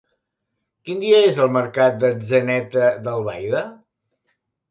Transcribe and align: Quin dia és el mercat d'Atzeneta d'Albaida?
Quin 0.87 1.01
dia 1.01 1.19
és 1.25 1.41
el 1.43 1.51
mercat 1.57 1.99
d'Atzeneta 2.03 2.89
d'Albaida? 3.09 3.61